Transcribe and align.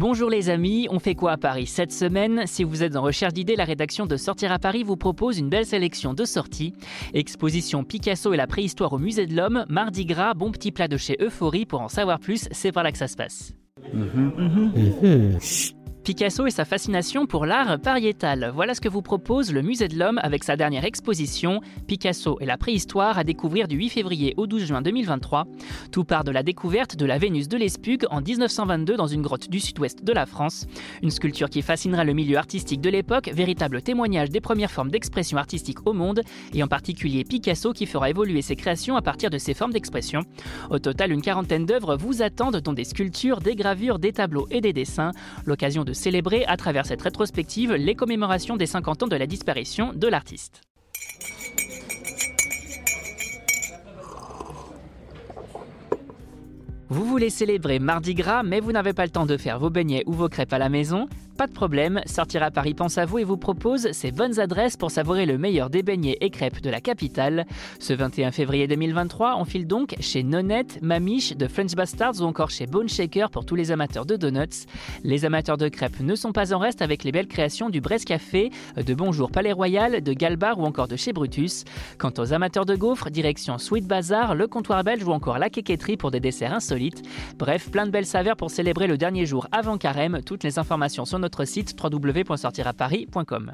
Bonjour 0.00 0.30
les 0.30 0.48
amis, 0.48 0.88
on 0.90 0.98
fait 0.98 1.14
quoi 1.14 1.32
à 1.32 1.36
Paris 1.36 1.66
cette 1.66 1.92
semaine? 1.92 2.44
Si 2.46 2.64
vous 2.64 2.82
êtes 2.82 2.96
en 2.96 3.02
recherche 3.02 3.34
d'idées, 3.34 3.54
la 3.54 3.66
rédaction 3.66 4.06
de 4.06 4.16
Sortir 4.16 4.50
à 4.50 4.58
Paris 4.58 4.82
vous 4.82 4.96
propose 4.96 5.36
une 5.36 5.50
belle 5.50 5.66
sélection 5.66 6.14
de 6.14 6.24
sorties. 6.24 6.72
Exposition 7.12 7.84
Picasso 7.84 8.32
et 8.32 8.38
la 8.38 8.46
préhistoire 8.46 8.94
au 8.94 8.98
musée 8.98 9.26
de 9.26 9.36
l'homme, 9.36 9.66
Mardi 9.68 10.06
Gras, 10.06 10.32
bon 10.32 10.52
petit 10.52 10.72
plat 10.72 10.88
de 10.88 10.96
chez 10.96 11.18
Euphorie. 11.20 11.66
Pour 11.66 11.82
en 11.82 11.88
savoir 11.88 12.18
plus, 12.18 12.48
c'est 12.50 12.72
par 12.72 12.82
là 12.82 12.92
que 12.92 12.96
ça 12.96 13.08
se 13.08 13.16
passe. 13.16 13.52
Picasso 16.04 16.46
et 16.46 16.50
sa 16.50 16.64
fascination 16.64 17.26
pour 17.26 17.44
l'art 17.44 17.78
pariétal. 17.78 18.50
Voilà 18.54 18.74
ce 18.74 18.80
que 18.80 18.88
vous 18.88 19.02
propose 19.02 19.52
le 19.52 19.60
Musée 19.60 19.86
de 19.86 19.98
l'Homme 19.98 20.18
avec 20.22 20.44
sa 20.44 20.56
dernière 20.56 20.86
exposition, 20.86 21.60
Picasso 21.86 22.38
et 22.40 22.46
la 22.46 22.56
préhistoire, 22.56 23.18
à 23.18 23.24
découvrir 23.24 23.68
du 23.68 23.76
8 23.76 23.90
février 23.90 24.34
au 24.38 24.46
12 24.46 24.64
juin 24.64 24.82
2023. 24.82 25.46
Tout 25.92 26.04
part 26.04 26.24
de 26.24 26.30
la 26.30 26.42
découverte 26.42 26.96
de 26.96 27.04
la 27.04 27.18
Vénus 27.18 27.48
de 27.48 27.58
l'Espug 27.58 28.06
en 28.10 28.22
1922 28.22 28.96
dans 28.96 29.06
une 29.06 29.20
grotte 29.20 29.50
du 29.50 29.60
sud-ouest 29.60 30.02
de 30.02 30.12
la 30.12 30.24
France. 30.24 30.66
Une 31.02 31.10
sculpture 31.10 31.50
qui 31.50 31.60
fascinera 31.60 32.02
le 32.02 32.14
milieu 32.14 32.38
artistique 32.38 32.80
de 32.80 32.88
l'époque, 32.88 33.30
véritable 33.32 33.82
témoignage 33.82 34.30
des 34.30 34.40
premières 34.40 34.70
formes 34.70 34.90
d'expression 34.90 35.36
artistique 35.36 35.86
au 35.86 35.92
monde, 35.92 36.22
et 36.54 36.62
en 36.62 36.68
particulier 36.68 37.24
Picasso 37.24 37.72
qui 37.74 37.84
fera 37.84 38.08
évoluer 38.08 38.40
ses 38.40 38.56
créations 38.56 38.96
à 38.96 39.02
partir 39.02 39.28
de 39.28 39.38
ces 39.38 39.52
formes 39.52 39.72
d'expression. 39.72 40.22
Au 40.70 40.78
total, 40.78 41.12
une 41.12 41.22
quarantaine 41.22 41.66
d'œuvres 41.66 41.96
vous 41.96 42.22
attendent, 42.22 42.56
dont 42.56 42.72
des 42.72 42.84
sculptures, 42.84 43.40
des 43.40 43.54
gravures, 43.54 43.98
des 43.98 44.12
tableaux 44.12 44.48
et 44.50 44.62
des 44.62 44.72
dessins. 44.72 45.12
L'occasion 45.44 45.84
de 45.84 45.92
célébrer 46.00 46.44
à 46.46 46.56
travers 46.56 46.86
cette 46.86 47.02
rétrospective 47.02 47.74
les 47.74 47.94
commémorations 47.94 48.56
des 48.56 48.66
50 48.66 49.04
ans 49.04 49.08
de 49.08 49.16
la 49.16 49.26
disparition 49.26 49.92
de 49.94 50.08
l'artiste. 50.08 50.62
Vous 56.88 57.04
voulez 57.04 57.30
célébrer 57.30 57.78
Mardi 57.78 58.14
Gras, 58.14 58.42
mais 58.42 58.58
vous 58.58 58.72
n'avez 58.72 58.92
pas 58.92 59.04
le 59.04 59.12
temps 59.12 59.26
de 59.26 59.36
faire 59.36 59.60
vos 59.60 59.70
beignets 59.70 60.02
ou 60.06 60.12
vos 60.12 60.28
crêpes 60.28 60.52
à 60.52 60.58
la 60.58 60.68
maison? 60.68 61.08
Pas 61.40 61.46
de 61.46 61.52
problème, 61.52 62.02
Sortir 62.04 62.42
à 62.42 62.50
Paris 62.50 62.74
pense 62.74 62.98
à 62.98 63.06
vous 63.06 63.18
et 63.18 63.24
vous 63.24 63.38
propose 63.38 63.92
ses 63.92 64.12
bonnes 64.12 64.38
adresses 64.38 64.76
pour 64.76 64.90
savourer 64.90 65.24
le 65.24 65.38
meilleur 65.38 65.70
des 65.70 65.82
beignets 65.82 66.18
et 66.20 66.28
crêpes 66.28 66.60
de 66.60 66.68
la 66.68 66.82
capitale. 66.82 67.46
Ce 67.78 67.94
21 67.94 68.30
février 68.30 68.68
2023, 68.68 69.36
on 69.38 69.46
file 69.46 69.66
donc 69.66 69.94
chez 70.00 70.22
Nonette, 70.22 70.82
Mamiche, 70.82 71.34
de 71.34 71.48
French 71.48 71.74
Bastards 71.74 72.20
ou 72.20 72.24
encore 72.24 72.50
chez 72.50 72.66
Bone 72.66 72.90
Shaker 72.90 73.30
pour 73.30 73.46
tous 73.46 73.54
les 73.54 73.72
amateurs 73.72 74.04
de 74.04 74.16
donuts. 74.16 74.66
Les 75.02 75.24
amateurs 75.24 75.56
de 75.56 75.70
crêpes 75.70 76.00
ne 76.00 76.14
sont 76.14 76.32
pas 76.32 76.52
en 76.52 76.58
reste 76.58 76.82
avec 76.82 77.04
les 77.04 77.10
belles 77.10 77.26
créations 77.26 77.70
du 77.70 77.80
Brest 77.80 78.04
Café, 78.04 78.50
de 78.76 78.92
Bonjour 78.92 79.30
Palais 79.30 79.52
Royal, 79.52 80.02
de 80.02 80.12
Galbar 80.12 80.58
ou 80.58 80.66
encore 80.66 80.88
de 80.88 80.96
chez 80.96 81.14
Brutus. 81.14 81.64
Quant 81.96 82.12
aux 82.18 82.34
amateurs 82.34 82.66
de 82.66 82.76
gaufres, 82.76 83.08
direction 83.08 83.56
Sweet 83.56 83.86
Bazaar, 83.86 84.34
le 84.34 84.46
comptoir 84.46 84.84
belge 84.84 85.04
ou 85.04 85.12
encore 85.12 85.38
la 85.38 85.48
quéquetterie 85.48 85.96
pour 85.96 86.10
des 86.10 86.20
desserts 86.20 86.52
insolites. 86.52 87.00
Bref, 87.38 87.70
plein 87.70 87.86
de 87.86 87.90
belles 87.90 88.04
saveurs 88.04 88.36
pour 88.36 88.50
célébrer 88.50 88.88
le 88.88 88.98
dernier 88.98 89.24
jour 89.24 89.48
avant 89.52 89.78
carême. 89.78 90.20
Toutes 90.22 90.44
les 90.44 90.58
informations 90.58 91.06
sont 91.06 91.18
notre 91.18 91.29
site 91.46 91.74
www.sortiraparis.com. 91.76 93.52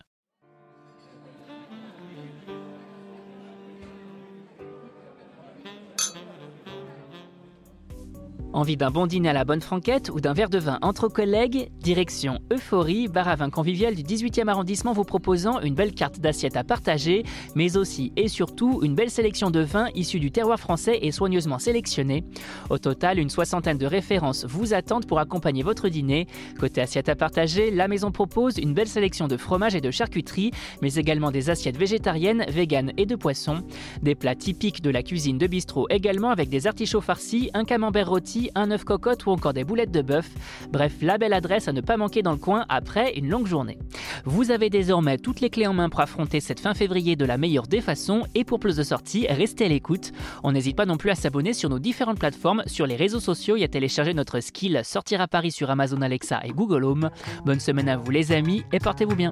Envie 8.57 8.79
d'un 8.79 8.91
bon 8.91 9.07
dîner 9.07 9.29
à 9.29 9.33
la 9.35 9.45
bonne 9.45 9.61
franquette 9.61 10.09
ou 10.09 10.19
d'un 10.19 10.33
verre 10.33 10.49
de 10.49 10.57
vin 10.57 10.79
entre 10.81 11.09
collègues? 11.09 11.69
Direction 11.79 12.39
Euphorie, 12.51 13.07
bar 13.07 13.29
à 13.29 13.37
vin 13.37 13.51
convivial 13.51 13.95
du 13.95 14.03
18e 14.03 14.49
arrondissement 14.49 14.95
vous 14.95 15.05
proposant 15.05 15.61
une 15.61 15.75
belle 15.75 15.93
carte 15.93 16.21
d'assiette 16.21 16.57
à 16.57 16.65
partager, 16.65 17.25
mais 17.55 17.77
aussi 17.77 18.15
et 18.17 18.29
surtout 18.29 18.81
une 18.83 18.95
belle 18.95 19.11
sélection 19.11 19.51
de 19.51 19.61
vins 19.61 19.89
issus 19.95 20.21
du 20.21 20.31
terroir 20.31 20.59
français 20.59 21.01
et 21.03 21.13
soigneusement 21.13 21.59
sélectionnés. 21.59 22.25
Au 22.71 22.79
total, 22.79 23.19
une 23.19 23.29
soixantaine 23.29 23.77
de 23.77 23.85
références 23.85 24.47
vous 24.47 24.73
attendent 24.73 25.05
pour 25.05 25.19
accompagner 25.19 25.63
votre 25.63 25.91
dîner. 25.91 26.27
Côté 26.59 26.81
assiette 26.81 27.11
à 27.11 27.15
partager, 27.15 27.71
la 27.71 27.89
maison 27.89 28.11
propose 28.11 28.57
une 28.57 28.73
belle 28.73 28.89
sélection 28.89 29.29
de 29.29 29.37
fromages 29.37 29.75
et 29.75 29.83
de 29.83 29.91
charcuterie, 29.91 30.53
mais 30.81 30.95
également 30.95 31.31
des 31.31 31.51
assiettes 31.51 31.77
végétariennes, 31.77 32.47
véganes 32.49 32.95
et 32.97 33.05
de 33.05 33.17
poissons. 33.17 33.65
Des 34.01 34.15
plats 34.15 34.35
typiques 34.35 34.81
de 34.81 34.89
la 34.89 35.03
cuisine 35.03 35.37
de 35.37 35.47
bistrot 35.47 35.89
également 35.91 36.31
avec 36.31 36.49
des 36.49 36.67
artichauts 36.67 37.03
farcis, 37.03 37.51
un 37.53 37.67
camembert 37.67 38.09
rôti, 38.09 38.46
un 38.55 38.71
œuf 38.71 38.85
cocotte 38.85 39.27
ou 39.27 39.31
encore 39.31 39.53
des 39.53 39.65
boulettes 39.65 39.91
de 39.91 40.03
bœuf. 40.03 40.29
Bref, 40.71 40.95
la 41.03 41.19
belle 41.19 41.33
adresse 41.33 41.69
à 41.69 41.73
ne 41.73 41.81
pas 41.81 41.97
manquer 41.97 42.23
dans 42.23 42.33
le 42.33 42.39
coin 42.39 42.65
après 42.69 43.15
une 43.15 43.29
longue 43.29 43.47
journée. 43.47 43.79
Vous 44.25 44.51
avez 44.51 44.71
désormais 44.71 45.19
toutes 45.19 45.41
les 45.41 45.51
clés 45.51 45.67
en 45.67 45.75
main 45.75 45.89
pour 45.89 46.01
affronter 46.01 46.41
cette 46.41 46.61
fin 46.61 46.75
février 46.75 47.17
de 47.17 47.25
la 47.25 47.39
meilleure 47.39 47.67
des 47.67 47.81
façons 47.81 48.25
et 48.35 48.45
pour 48.45 48.61
plus 48.61 48.77
de 48.77 48.83
sorties, 48.83 49.27
restez 49.29 49.67
à 49.67 49.69
l'écoute. 49.69 50.13
On 50.43 50.53
n'hésite 50.53 50.77
pas 50.77 50.87
non 50.87 50.97
plus 50.97 51.11
à 51.11 51.15
s'abonner 51.15 51.53
sur 51.53 51.71
nos 51.71 51.79
différentes 51.79 52.19
plateformes, 52.19 52.63
sur 52.67 52.87
les 52.87 52.97
réseaux 52.97 53.21
sociaux 53.21 53.57
et 53.57 53.65
à 53.65 53.69
télécharger 53.69 54.15
notre 54.15 54.41
skill 54.41 54.81
Sortir 54.85 55.21
à 55.21 55.29
Paris 55.29 55.53
sur 55.53 55.71
Amazon 55.71 56.03
Alexa 56.03 56.41
et 56.45 56.51
Google 56.51 56.85
Home. 56.85 57.11
Bonne 57.45 57.61
semaine 57.61 57.89
à 57.89 57.97
vous 57.97 58.11
les 58.11 58.33
amis 58.33 58.65
et 58.73 58.79
portez-vous 58.79 59.17
bien. 59.17 59.31